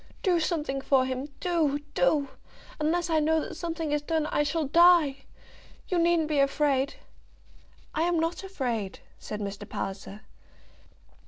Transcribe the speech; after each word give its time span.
"Do 0.23 0.39
something 0.39 0.81
for 0.81 1.05
him; 1.05 1.27
do, 1.39 1.77
do. 1.93 2.29
Unless 2.79 3.11
I 3.11 3.19
know 3.19 3.39
that 3.39 3.53
something 3.53 3.91
is 3.91 4.01
done, 4.01 4.25
I 4.31 4.41
shall 4.41 4.65
die. 4.65 5.25
You 5.89 5.99
needn't 5.99 6.27
be 6.27 6.39
afraid." 6.39 6.95
"I'm 7.93 8.19
not 8.19 8.43
afraid," 8.43 9.01
said 9.19 9.39
Mr. 9.41 9.69
Palliser. 9.69 10.21